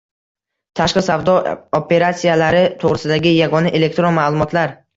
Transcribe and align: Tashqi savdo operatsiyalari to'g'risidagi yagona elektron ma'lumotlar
Tashqi 0.79 1.03
savdo 1.07 1.35
operatsiyalari 1.81 2.65
to'g'risidagi 2.81 3.37
yagona 3.37 3.77
elektron 3.83 4.21
ma'lumotlar 4.21 4.79